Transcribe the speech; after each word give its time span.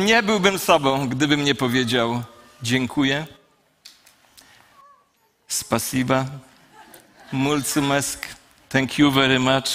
Nie 0.00 0.22
byłbym 0.22 0.58
sobą, 0.58 1.08
gdybym 1.08 1.44
nie 1.44 1.54
powiedział 1.54 2.22
dziękuję. 2.62 3.26
Spasiba. 5.48 6.24
Mulțumesc. 7.32 8.18
Thank 8.68 8.98
you 8.98 9.10
very 9.10 9.38
much. 9.38 9.68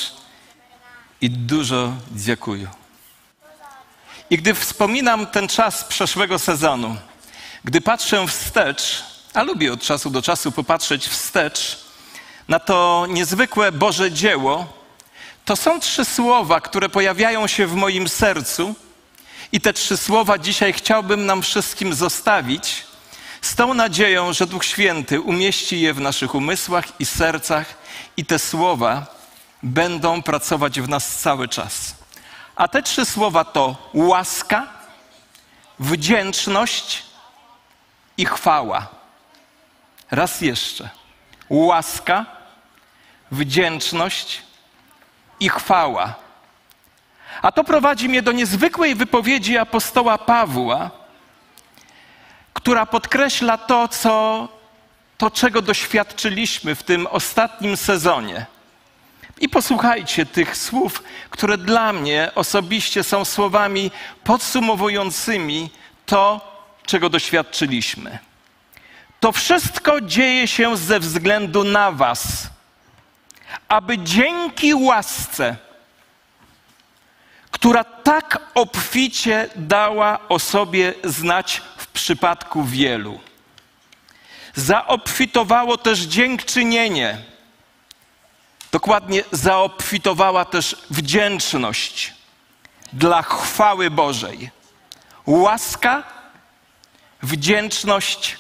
I 1.22 1.30
dużo 1.30 1.94
dziękuję. 2.12 2.68
I 4.30 4.38
gdy 4.38 4.54
wspominam 4.54 5.28
ten 5.28 5.48
czas 5.48 5.84
przeszłego 5.84 6.40
sezonu, 6.40 6.96
gdy 7.64 7.82
patrzę 7.82 8.28
wstecz, 8.28 9.04
a 9.34 9.44
lubię 9.44 9.74
od 9.74 9.82
czasu 9.82 10.10
do 10.10 10.22
czasu 10.22 10.52
popatrzeć 10.52 11.08
wstecz 11.08 11.90
na 12.48 12.60
to 12.60 13.06
niezwykłe 13.10 13.72
Boże 13.72 14.12
dzieło, 14.12 14.66
to 15.46 15.56
są 15.56 15.80
trzy 15.80 16.06
słowa, 16.06 16.62
które 16.62 16.90
pojawiają 16.90 17.48
się 17.48 17.68
w 17.68 17.76
moim 17.76 18.10
sercu. 18.10 18.76
I 19.52 19.62
te 19.62 19.74
trzy 19.74 19.98
słowa 19.98 20.38
dzisiaj 20.38 20.74
chciałbym 20.74 21.26
nam 21.26 21.42
wszystkim 21.42 21.94
zostawić 21.94 22.86
z 23.42 23.56
tą 23.56 23.74
nadzieją, 23.74 24.34
że 24.34 24.48
Duch 24.48 24.66
Święty 24.66 25.22
umieści 25.22 25.82
je 25.82 25.94
w 25.94 26.02
naszych 26.02 26.36
umysłach 26.36 26.86
i 27.00 27.06
sercach, 27.06 27.78
i 28.18 28.26
te 28.26 28.40
słowa 28.40 29.06
będą 29.64 30.22
pracować 30.22 30.82
w 30.82 30.90
nas 30.90 31.18
cały 31.18 31.48
czas. 31.48 31.96
A 32.56 32.68
te 32.68 32.84
trzy 32.84 33.06
słowa 33.06 33.44
to 33.44 33.90
łaska, 33.94 34.68
wdzięczność 35.80 37.04
i 38.18 38.26
chwała. 38.26 38.88
Raz 40.12 40.42
jeszcze. 40.42 40.90
Łaska, 41.50 42.26
wdzięczność 43.32 44.42
i 45.40 45.50
chwała. 45.50 46.29
A 47.42 47.52
to 47.52 47.64
prowadzi 47.64 48.10
mnie 48.10 48.22
do 48.22 48.32
niezwykłej 48.32 48.96
wypowiedzi 48.96 49.58
apostoła 49.58 50.18
Pawła, 50.18 50.92
która 52.54 52.86
podkreśla 52.86 53.58
to, 53.58 53.88
co, 53.88 54.48
to, 55.18 55.32
czego 55.32 55.62
doświadczyliśmy 55.62 56.76
w 56.76 56.84
tym 56.84 57.08
ostatnim 57.08 57.78
sezonie. 57.78 58.46
I 59.42 59.50
posłuchajcie 59.50 60.26
tych 60.26 60.58
słów, 60.58 61.04
które 61.30 61.58
dla 61.58 61.94
mnie 61.94 62.32
osobiście 62.36 63.04
są 63.04 63.26
słowami 63.26 63.92
podsumowującymi 64.24 65.70
to, 66.06 66.42
czego 66.86 67.10
doświadczyliśmy. 67.10 68.20
To 69.20 69.32
wszystko 69.32 70.02
dzieje 70.02 70.48
się 70.48 70.78
ze 70.78 71.00
względu 71.00 71.64
na 71.64 71.92
Was, 71.92 72.50
aby 73.68 73.98
dzięki 73.98 74.74
łasce, 74.74 75.56
która 77.60 77.84
tak 77.84 78.38
obficie 78.56 79.50
dała 79.56 80.20
o 80.30 80.40
sobie 80.40 80.94
znać 81.04 81.62
w 81.78 81.88
przypadku 81.88 82.64
wielu, 82.64 83.20
zaobfitowało 84.56 85.78
też 85.78 86.00
dziękczynienie 86.00 87.18
Dokładnie 88.72 89.24
zaobfitowała 89.32 90.46
też 90.46 90.76
wdzięczność 90.90 92.14
dla 92.94 93.22
chwały 93.22 93.90
Bożej. 93.92 94.52
Łaska, 95.26 96.04
wdzięczność, 97.24 98.38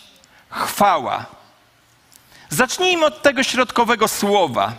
chwała. 0.50 1.26
Zacznijmy 2.50 3.06
od 3.06 3.22
tego 3.22 3.44
środkowego 3.44 4.08
słowa, 4.08 4.74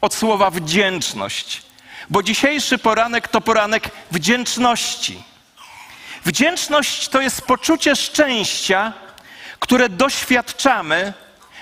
od 0.00 0.14
słowa 0.14 0.50
wdzięczność, 0.50 1.62
bo 2.10 2.22
dzisiejszy 2.22 2.78
poranek 2.78 3.28
to 3.28 3.40
poranek 3.40 3.90
wdzięczności. 4.10 5.22
Wdzięczność 6.24 7.08
to 7.08 7.20
jest 7.20 7.42
poczucie 7.42 7.96
szczęścia, 7.96 8.92
które 9.58 9.88
doświadczamy, 9.88 11.12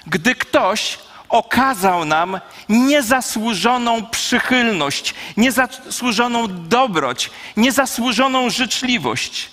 gdy 0.07 0.35
ktoś 0.35 0.99
okazał 1.29 2.05
nam 2.05 2.41
niezasłużoną 2.69 4.07
przychylność, 4.07 5.15
niezasłużoną 5.37 6.69
dobroć, 6.69 7.31
niezasłużoną 7.57 8.51
życzliwość. 8.51 9.51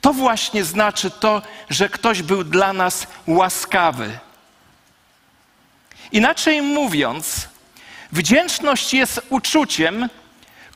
To 0.00 0.12
właśnie 0.12 0.64
znaczy 0.64 1.10
to, 1.10 1.42
że 1.70 1.88
ktoś 1.88 2.22
był 2.22 2.44
dla 2.44 2.72
nas 2.72 3.06
łaskawy. 3.26 4.18
Inaczej 6.12 6.62
mówiąc, 6.62 7.48
wdzięczność 8.12 8.94
jest 8.94 9.20
uczuciem, 9.30 10.08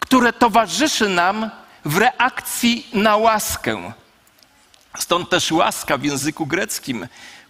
które 0.00 0.32
towarzyszy 0.32 1.08
nam 1.08 1.50
w 1.84 1.96
reakcji 1.96 2.86
na 2.92 3.16
łaskę. 3.16 3.92
Stąd 4.98 5.30
też 5.30 5.52
łaska 5.52 5.98
w 5.98 6.04
języku 6.04 6.46
greckim 6.46 7.08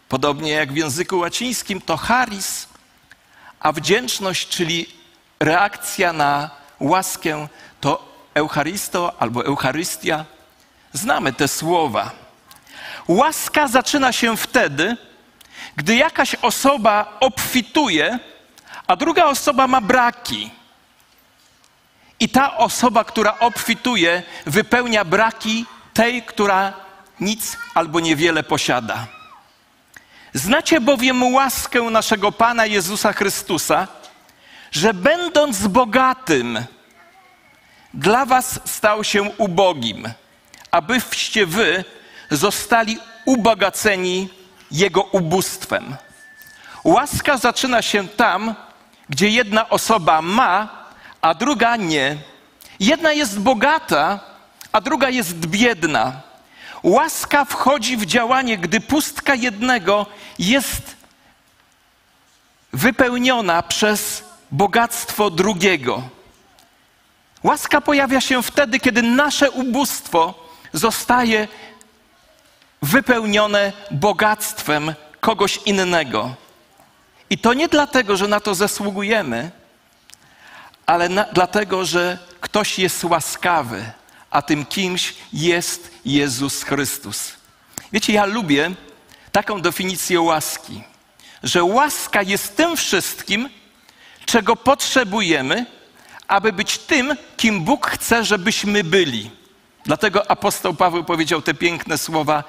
Podobnie 0.08 0.50
jak 0.50 0.72
w 0.72 0.76
języku 0.76 1.18
łacińskim 1.18 1.80
to 1.80 1.96
charis, 1.96 2.68
a 3.60 3.72
wdzięczność, 3.72 4.48
czyli 4.48 4.86
reakcja 5.40 6.12
na 6.12 6.50
łaskę, 6.80 7.48
to 7.80 8.14
Eucharisto 8.34 9.12
albo 9.18 9.44
Eucharystia. 9.44 10.24
Znamy 10.92 11.32
te 11.32 11.48
słowa. 11.48 12.10
Łaska 13.08 13.68
zaczyna 13.68 14.12
się 14.12 14.36
wtedy, 14.36 14.96
gdy 15.76 15.96
jakaś 15.96 16.34
osoba 16.34 17.16
obfituje, 17.20 18.18
a 18.86 18.96
druga 18.96 19.24
osoba 19.26 19.66
ma 19.66 19.80
braki. 19.80 20.50
I 22.20 22.28
ta 22.28 22.56
osoba, 22.56 23.04
która 23.04 23.38
obfituje, 23.38 24.22
wypełnia 24.46 25.04
braki 25.04 25.66
tej, 25.94 26.22
która 26.22 26.72
nic 27.20 27.56
albo 27.74 28.00
niewiele 28.00 28.42
posiada. 28.42 29.06
Znacie 30.34 30.80
bowiem 30.80 31.34
łaskę 31.34 31.80
naszego 31.82 32.32
Pana 32.32 32.66
Jezusa 32.66 33.12
Chrystusa, 33.12 33.88
że 34.70 34.94
będąc 34.94 35.66
bogatym, 35.66 36.64
dla 37.94 38.26
was 38.26 38.60
stał 38.64 39.04
się 39.04 39.22
ubogim, 39.22 40.08
abyście 40.70 41.46
wy 41.46 41.84
zostali 42.30 42.98
ubogaceni 43.24 44.28
Jego 44.70 45.02
ubóstwem. 45.02 45.96
Łaska 46.84 47.36
zaczyna 47.36 47.82
się 47.82 48.08
tam, 48.08 48.54
gdzie 49.08 49.28
jedna 49.28 49.68
osoba 49.68 50.22
ma, 50.22 50.68
a 51.20 51.34
druga 51.34 51.76
nie. 51.76 52.16
Jedna 52.80 53.12
jest 53.12 53.40
bogata, 53.40 54.20
a 54.72 54.80
druga 54.80 55.10
jest 55.10 55.34
biedna. 55.34 56.20
Łaska 56.82 57.44
wchodzi 57.44 57.96
w 57.96 58.06
działanie, 58.06 58.58
gdy 58.58 58.80
pustka 58.80 59.34
jednego 59.34 60.06
jest 60.38 60.96
wypełniona 62.72 63.62
przez 63.62 64.24
bogactwo 64.50 65.30
drugiego. 65.30 66.02
Łaska 67.42 67.80
pojawia 67.80 68.20
się 68.20 68.42
wtedy, 68.42 68.80
kiedy 68.80 69.02
nasze 69.02 69.50
ubóstwo 69.50 70.48
zostaje 70.72 71.48
wypełnione 72.82 73.72
bogactwem 73.90 74.94
kogoś 75.20 75.56
innego. 75.66 76.34
I 77.34 77.38
to 77.38 77.54
nie 77.54 77.68
dlatego, 77.68 78.16
że 78.16 78.28
na 78.28 78.40
to 78.40 78.54
zasługujemy, 78.54 79.50
ale 80.86 81.08
na, 81.08 81.24
dlatego, 81.32 81.84
że 81.84 82.18
ktoś 82.40 82.78
jest 82.78 83.04
łaskawy, 83.04 83.84
a 84.30 84.42
tym 84.42 84.66
kimś 84.66 85.14
jest 85.32 85.90
Jezus 86.04 86.62
Chrystus. 86.62 87.32
Wiecie, 87.92 88.12
ja 88.12 88.24
lubię 88.24 88.70
taką 89.32 89.60
definicję 89.60 90.20
łaski, 90.20 90.82
że 91.42 91.64
łaska 91.64 92.22
jest 92.22 92.56
tym 92.56 92.76
wszystkim, 92.76 93.50
czego 94.26 94.56
potrzebujemy, 94.56 95.66
aby 96.28 96.52
być 96.52 96.78
tym, 96.78 97.16
kim 97.36 97.64
Bóg 97.64 97.86
chce, 97.86 98.24
żebyśmy 98.24 98.84
byli. 98.84 99.30
Dlatego 99.84 100.30
apostoł 100.30 100.74
Paweł 100.74 101.04
powiedział 101.04 101.42
te 101.42 101.54
piękne 101.54 101.98
słowa. 101.98 102.44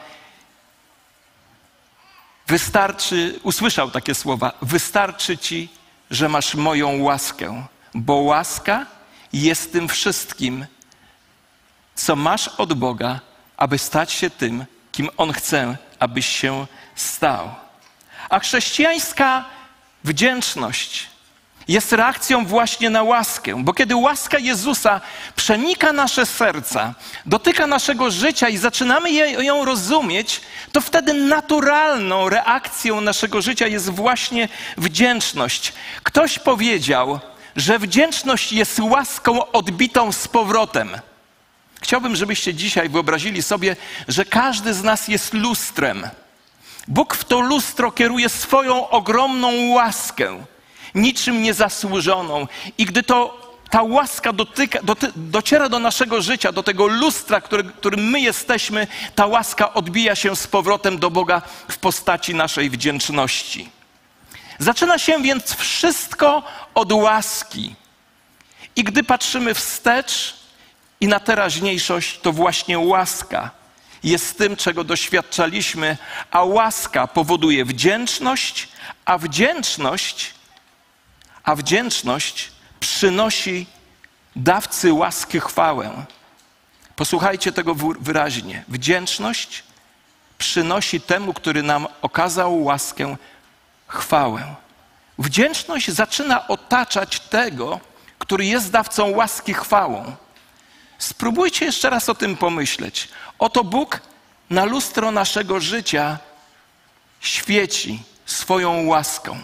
Wystarczy, 2.47 3.39
usłyszał 3.43 3.91
takie 3.91 4.15
słowa: 4.15 4.51
Wystarczy 4.61 5.37
ci, 5.37 5.69
że 6.11 6.29
masz 6.29 6.55
moją 6.55 7.01
łaskę, 7.01 7.67
bo 7.93 8.13
łaska 8.15 8.85
jest 9.33 9.71
tym 9.71 9.87
wszystkim, 9.87 10.65
co 11.95 12.15
masz 12.15 12.47
od 12.47 12.73
Boga, 12.73 13.19
aby 13.57 13.77
stać 13.77 14.11
się 14.11 14.29
tym, 14.29 14.65
kim 14.91 15.09
On 15.17 15.33
chce, 15.33 15.77
abyś 15.99 16.25
się 16.25 16.65
stał. 16.95 17.55
A 18.29 18.39
chrześcijańska 18.39 19.45
wdzięczność 20.03 21.07
jest 21.67 21.93
reakcją 21.93 22.45
właśnie 22.45 22.89
na 22.89 23.03
łaskę, 23.03 23.63
bo 23.63 23.73
kiedy 23.73 23.95
łaska 23.95 24.39
Jezusa 24.39 25.01
przenika 25.35 25.93
nasze 25.93 26.25
serca, 26.25 26.93
dotyka 27.25 27.67
naszego 27.67 28.11
życia 28.11 28.49
i 28.49 28.57
zaczynamy 28.57 29.11
ją 29.43 29.65
rozumieć, 29.65 30.41
to 30.71 30.81
wtedy 30.81 31.13
naturalną 31.13 32.29
reakcją 32.29 33.01
naszego 33.01 33.41
życia 33.41 33.67
jest 33.67 33.89
właśnie 33.89 34.49
wdzięczność. 34.77 35.73
Ktoś 36.03 36.39
powiedział, 36.39 37.19
że 37.55 37.79
wdzięczność 37.79 38.51
jest 38.51 38.79
łaską 38.79 39.51
odbitą 39.51 40.11
z 40.11 40.27
powrotem. 40.27 40.89
Chciałbym, 41.81 42.15
żebyście 42.15 42.53
dzisiaj 42.53 42.89
wyobrazili 42.89 43.43
sobie, 43.43 43.75
że 44.07 44.25
każdy 44.25 44.73
z 44.73 44.83
nas 44.83 45.07
jest 45.07 45.33
lustrem. 45.33 46.09
Bóg 46.87 47.15
w 47.15 47.25
to 47.25 47.39
lustro 47.39 47.91
kieruje 47.91 48.29
swoją 48.29 48.89
ogromną 48.89 49.69
łaskę, 49.69 50.45
niczym 50.95 51.41
niezasłużoną. 51.41 52.47
I 52.77 52.85
gdy 52.85 53.03
to 53.03 53.45
ta 53.69 53.81
łaska 53.81 54.33
dotyka, 54.33 54.79
doty, 54.83 55.11
dociera 55.15 55.69
do 55.69 55.79
naszego 55.79 56.21
życia, 56.21 56.51
do 56.51 56.63
tego 56.63 56.87
lustra, 56.87 57.41
który, 57.41 57.63
którym 57.63 58.09
my 58.09 58.19
jesteśmy, 58.19 58.87
ta 59.15 59.25
łaska 59.25 59.73
odbija 59.73 60.15
się 60.15 60.35
z 60.35 60.47
powrotem 60.47 60.99
do 60.99 61.11
Boga 61.11 61.41
w 61.69 61.77
postaci 61.77 62.35
naszej 62.35 62.69
wdzięczności. 62.69 63.69
Zaczyna 64.59 64.97
się 64.97 65.21
więc 65.21 65.55
wszystko 65.55 66.43
od 66.75 66.91
łaski. 66.91 67.75
I 68.75 68.83
gdy 68.83 69.03
patrzymy 69.03 69.53
wstecz 69.53 70.35
i 71.01 71.07
na 71.07 71.19
teraźniejszość, 71.19 72.19
to 72.19 72.31
właśnie 72.31 72.79
łaska 72.79 73.51
jest 74.03 74.37
tym, 74.37 74.55
czego 74.55 74.83
doświadczaliśmy, 74.83 75.97
a 76.31 76.43
łaska 76.43 77.07
powoduje 77.07 77.65
wdzięczność, 77.65 78.67
a 79.05 79.17
wdzięczność, 79.17 80.33
a 81.45 81.55
wdzięczność 81.55 82.51
przynosi 82.79 83.65
dawcy 84.35 84.93
łaski 84.93 85.39
chwałę. 85.39 86.05
Posłuchajcie 86.95 87.51
tego 87.51 87.75
wyraźnie. 87.99 88.63
Wdzięczność 88.67 89.63
przynosi 90.37 91.01
temu, 91.01 91.33
który 91.33 91.63
nam 91.63 91.87
okazał 92.01 92.63
łaskę, 92.63 93.15
chwałę. 93.87 94.55
Wdzięczność 95.19 95.91
zaczyna 95.91 96.47
otaczać 96.47 97.19
tego, 97.19 97.79
który 98.19 98.45
jest 98.45 98.71
dawcą 98.71 99.09
łaski 99.09 99.53
chwałą. 99.53 100.15
Spróbujcie 100.97 101.65
jeszcze 101.65 101.89
raz 101.89 102.09
o 102.09 102.15
tym 102.15 102.37
pomyśleć. 102.37 103.09
Oto 103.39 103.63
Bóg 103.63 104.01
na 104.49 104.65
lustro 104.65 105.11
naszego 105.11 105.59
życia 105.59 106.17
świeci 107.19 108.03
swoją 108.25 108.85
łaską. 108.85 109.37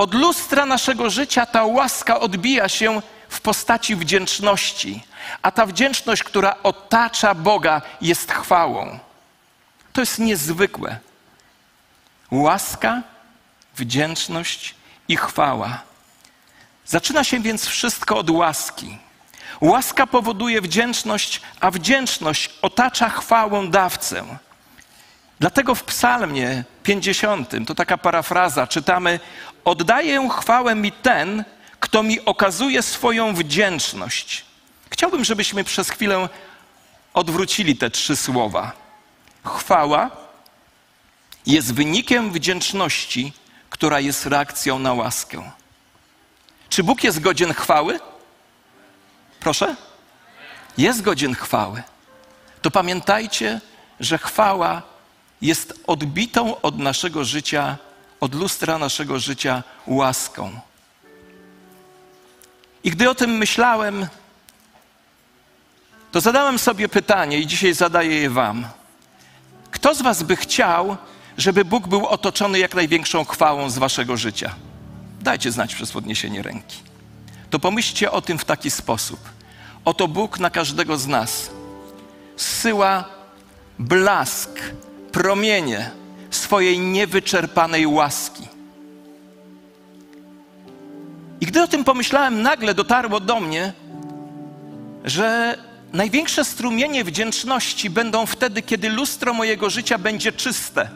Od 0.00 0.14
lustra 0.14 0.66
naszego 0.66 1.10
życia 1.10 1.46
ta 1.46 1.64
łaska 1.64 2.20
odbija 2.20 2.68
się 2.68 3.02
w 3.28 3.40
postaci 3.40 3.96
wdzięczności, 3.96 5.02
a 5.42 5.50
ta 5.50 5.66
wdzięczność, 5.66 6.22
która 6.22 6.54
otacza 6.62 7.34
Boga, 7.34 7.82
jest 8.00 8.32
chwałą. 8.32 8.98
To 9.92 10.00
jest 10.00 10.18
niezwykłe. 10.18 10.98
Łaska, 12.30 13.02
wdzięczność 13.76 14.74
i 15.08 15.16
chwała. 15.16 15.82
Zaczyna 16.86 17.24
się 17.24 17.40
więc 17.40 17.66
wszystko 17.66 18.18
od 18.18 18.30
łaski. 18.30 18.98
Łaska 19.60 20.06
powoduje 20.06 20.60
wdzięczność, 20.60 21.40
a 21.60 21.70
wdzięczność 21.70 22.50
otacza 22.62 23.08
chwałę 23.08 23.68
dawcę. 23.68 24.24
Dlatego 25.40 25.74
w 25.74 25.84
Psalmie 25.84 26.64
50, 26.82 27.50
to 27.66 27.74
taka 27.74 27.98
parafraza, 27.98 28.66
czytamy: 28.66 29.20
Oddaję 29.64 30.28
chwałę 30.28 30.74
mi 30.74 30.92
ten, 30.92 31.44
kto 31.80 32.02
mi 32.02 32.24
okazuje 32.24 32.82
swoją 32.82 33.34
wdzięczność. 33.34 34.44
Chciałbym, 34.90 35.24
żebyśmy 35.24 35.64
przez 35.64 35.90
chwilę 35.90 36.28
odwrócili 37.14 37.76
te 37.76 37.90
trzy 37.90 38.16
słowa. 38.16 38.72
Chwała 39.44 40.10
jest 41.46 41.74
wynikiem 41.74 42.32
wdzięczności, 42.32 43.32
która 43.70 44.00
jest 44.00 44.26
reakcją 44.26 44.78
na 44.78 44.92
łaskę. 44.92 45.50
Czy 46.68 46.84
Bóg 46.84 47.04
jest 47.04 47.20
godzien 47.20 47.54
chwały? 47.54 48.00
Proszę? 49.40 49.76
Jest 50.78 51.02
godzien 51.02 51.34
chwały. 51.34 51.82
To 52.62 52.70
pamiętajcie, 52.70 53.60
że 54.00 54.18
chwała 54.18 54.82
jest 55.42 55.80
odbitą 55.86 56.60
od 56.60 56.78
naszego 56.78 57.24
życia, 57.24 57.76
od 58.20 58.34
lustra 58.34 58.78
naszego 58.78 59.18
życia 59.18 59.62
łaską. 59.86 60.60
I 62.84 62.90
gdy 62.90 63.10
o 63.10 63.14
tym 63.14 63.30
myślałem, 63.30 64.06
to 66.12 66.20
zadałem 66.20 66.58
sobie 66.58 66.88
pytanie 66.88 67.38
i 67.38 67.46
dzisiaj 67.46 67.74
zadaję 67.74 68.20
je 68.20 68.30
Wam. 68.30 68.66
Kto 69.70 69.94
z 69.94 70.02
Was 70.02 70.22
by 70.22 70.36
chciał, 70.36 70.96
żeby 71.38 71.64
Bóg 71.64 71.88
był 71.88 72.06
otoczony 72.06 72.58
jak 72.58 72.74
największą 72.74 73.24
chwałą 73.24 73.70
z 73.70 73.78
Waszego 73.78 74.16
życia? 74.16 74.54
Dajcie 75.20 75.52
znać 75.52 75.74
przez 75.74 75.92
podniesienie 75.92 76.42
ręki. 76.42 76.76
To 77.50 77.58
pomyślcie 77.58 78.10
o 78.10 78.22
tym 78.22 78.38
w 78.38 78.44
taki 78.44 78.70
sposób. 78.70 79.20
Oto 79.84 80.08
Bóg 80.08 80.38
na 80.38 80.50
każdego 80.50 80.98
z 80.98 81.06
nas 81.06 81.50
zsyła 82.36 83.04
blask, 83.78 84.50
promienie 85.12 85.99
swojej 86.30 86.78
niewyczerpanej 86.78 87.86
łaski. 87.86 88.48
I 91.40 91.46
gdy 91.46 91.62
o 91.62 91.68
tym 91.68 91.84
pomyślałem, 91.84 92.42
nagle 92.42 92.74
dotarło 92.74 93.20
do 93.20 93.40
mnie, 93.40 93.72
że 95.04 95.58
największe 95.92 96.44
strumienie 96.44 97.04
wdzięczności 97.04 97.90
będą 97.90 98.26
wtedy, 98.26 98.62
kiedy 98.62 98.88
lustro 98.88 99.34
mojego 99.34 99.70
życia 99.70 99.98
będzie 99.98 100.32
czyste. 100.32 100.90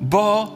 Bo 0.00 0.52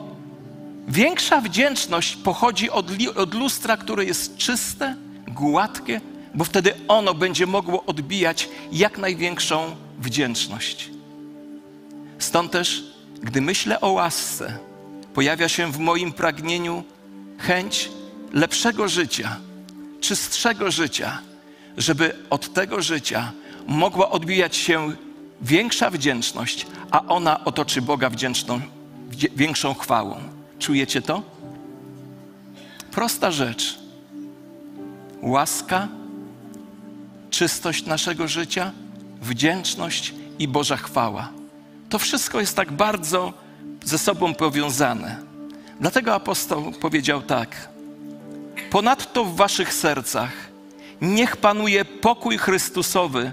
większa 0.88 1.40
wdzięczność 1.40 2.16
pochodzi 2.16 2.70
od, 2.70 2.86
od 3.16 3.34
lustra, 3.34 3.76
które 3.76 4.04
jest 4.04 4.36
czyste, 4.36 4.96
gładkie, 5.28 6.00
bo 6.34 6.44
wtedy 6.44 6.74
ono 6.88 7.14
będzie 7.14 7.46
mogło 7.46 7.84
odbijać 7.84 8.48
jak 8.72 8.98
największą 8.98 9.76
wdzięczność. 9.98 10.90
Stąd 12.18 12.52
też, 12.52 12.84
gdy 13.22 13.40
myślę 13.40 13.80
o 13.80 13.90
łasce, 13.92 14.58
pojawia 15.14 15.48
się 15.48 15.72
w 15.72 15.78
moim 15.78 16.12
pragnieniu 16.12 16.84
chęć 17.38 17.90
lepszego 18.32 18.88
życia, 18.88 19.36
czystszego 20.00 20.70
życia, 20.70 21.18
żeby 21.76 22.16
od 22.30 22.52
tego 22.52 22.82
życia 22.82 23.32
mogła 23.66 24.10
odbijać 24.10 24.56
się 24.56 24.92
większa 25.42 25.90
wdzięczność, 25.90 26.66
a 26.90 27.06
ona 27.06 27.44
otoczy 27.44 27.82
Boga 27.82 28.10
wdzięczną, 28.10 28.60
większą 29.36 29.74
chwałą. 29.74 30.16
Czujecie 30.58 31.02
to? 31.02 31.22
Prosta 32.90 33.30
rzecz. 33.30 33.78
Łaska, 35.22 35.88
czystość 37.30 37.86
naszego 37.86 38.28
życia, 38.28 38.72
wdzięczność 39.22 40.14
i 40.38 40.48
Boża 40.48 40.76
chwała. 40.76 41.39
To 41.90 41.98
wszystko 41.98 42.40
jest 42.40 42.56
tak 42.56 42.72
bardzo 42.72 43.32
ze 43.84 43.98
sobą 43.98 44.34
powiązane. 44.34 45.16
Dlatego 45.80 46.14
apostoł 46.14 46.72
powiedział 46.72 47.22
tak: 47.22 47.68
Ponadto 48.70 49.24
w 49.24 49.36
waszych 49.36 49.74
sercach 49.74 50.32
niech 51.00 51.36
panuje 51.36 51.84
pokój 51.84 52.38
Chrystusowy. 52.38 53.32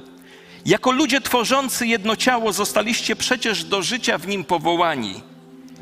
Jako 0.65 0.91
ludzie 0.91 1.21
tworzący 1.21 1.87
jedno 1.87 2.15
ciało 2.15 2.53
zostaliście 2.53 3.15
przecież 3.15 3.63
do 3.63 3.81
życia 3.81 4.17
w 4.17 4.27
nim 4.27 4.43
powołani. 4.43 5.23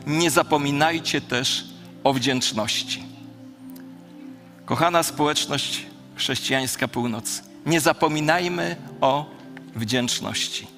Nie 0.07 0.31
zapominajcie 0.31 1.21
też 1.21 1.65
o 2.03 2.13
wdzięczności. 2.13 3.03
Kochana 4.65 5.03
społeczność 5.03 5.85
chrześcijańska 6.15 6.87
północ, 6.87 7.43
nie 7.65 7.79
zapominajmy 7.79 8.75
o 9.01 9.25
wdzięczności. 9.75 10.74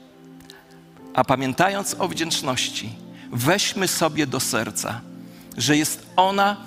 A 1.18 1.24
pamiętając 1.24 1.96
o 2.00 2.08
wdzięczności, 2.08 2.90
weźmy 3.32 3.88
sobie 3.88 4.28
do 4.28 4.40
serca, 4.40 5.02
że 5.58 5.78
jest 5.78 6.06
ona 6.16 6.58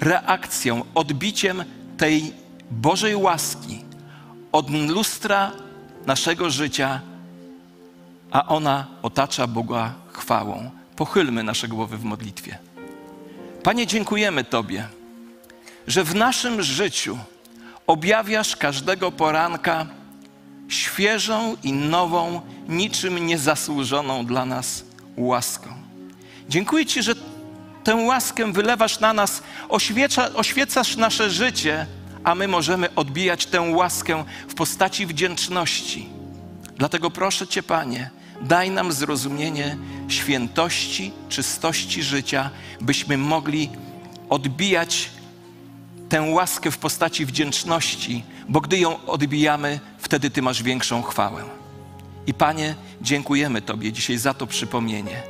reakcją, 0.00 0.82
odbiciem 0.94 1.64
tej 1.96 2.32
Bożej 2.70 3.16
łaski 3.16 3.84
od 4.52 4.70
lustra 4.70 5.52
naszego 6.06 6.50
życia, 6.50 7.00
a 8.30 8.48
ona 8.48 8.86
otacza 9.02 9.46
Boga 9.46 9.94
chwałą. 10.12 10.70
Pochylmy 10.96 11.42
nasze 11.42 11.68
głowy 11.68 11.96
w 11.96 12.04
modlitwie. 12.04 12.58
Panie, 13.62 13.86
dziękujemy 13.86 14.44
Tobie, 14.44 14.88
że 15.86 16.04
w 16.04 16.14
naszym 16.14 16.62
życiu 16.62 17.18
objawiasz 17.86 18.56
każdego 18.56 19.12
poranka 19.12 19.86
świeżą 20.68 21.56
i 21.62 21.72
nową, 21.72 22.40
niczym 22.68 23.26
niezasłużoną 23.26 24.26
dla 24.26 24.44
nas 24.46 24.84
łaską. 25.16 25.68
Dziękuję 26.48 26.86
Ci, 26.86 27.02
że 27.02 27.14
tę 27.84 27.94
łaskę 27.94 28.52
wylewasz 28.52 29.00
na 29.00 29.12
nas, 29.12 29.42
oświeca, 29.68 30.34
oświecasz 30.34 30.96
nasze 30.96 31.30
życie, 31.30 31.86
a 32.24 32.34
my 32.34 32.48
możemy 32.48 32.94
odbijać 32.94 33.46
tę 33.46 33.60
łaskę 33.60 34.24
w 34.48 34.54
postaci 34.54 35.06
wdzięczności. 35.06 36.08
Dlatego 36.76 37.10
proszę 37.10 37.46
Cię, 37.46 37.62
Panie, 37.62 38.10
daj 38.40 38.70
nam 38.70 38.92
zrozumienie 38.92 39.76
świętości, 40.08 41.12
czystości 41.28 42.02
życia, 42.02 42.50
byśmy 42.80 43.18
mogli 43.18 43.70
odbijać 44.30 45.10
tę 46.08 46.22
łaskę 46.22 46.70
w 46.70 46.78
postaci 46.78 47.26
wdzięczności, 47.26 48.24
bo 48.48 48.60
gdy 48.60 48.78
ją 48.78 49.06
odbijamy, 49.06 49.80
wtedy 49.98 50.30
Ty 50.30 50.42
masz 50.42 50.62
większą 50.62 51.02
chwałę. 51.02 51.44
I 52.26 52.34
Panie, 52.34 52.74
dziękujemy 53.02 53.62
Tobie 53.62 53.92
dzisiaj 53.92 54.18
za 54.18 54.34
to 54.34 54.46
przypomnienie. 54.46 55.22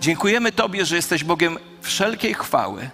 Dziękujemy 0.00 0.52
Tobie, 0.52 0.84
że 0.84 0.96
jesteś 0.96 1.24
Bogiem 1.24 1.58
wszelkiej 1.82 2.34
chwały 2.34 2.90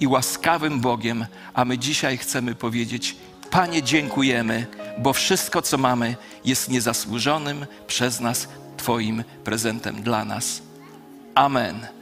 i 0.00 0.06
łaskawym 0.06 0.80
Bogiem, 0.80 1.26
a 1.54 1.64
my 1.64 1.78
dzisiaj 1.78 2.18
chcemy 2.18 2.54
powiedzieć: 2.54 3.16
Panie, 3.50 3.82
dziękujemy, 3.82 4.66
bo 4.98 5.12
wszystko, 5.12 5.62
co 5.62 5.78
mamy, 5.78 6.16
jest 6.44 6.68
niezasłużonym 6.68 7.66
przez 7.86 8.20
nas 8.20 8.48
Twoim 8.76 9.24
prezentem 9.44 10.02
dla 10.02 10.24
nas. 10.24 10.62
Amen. 11.34 11.99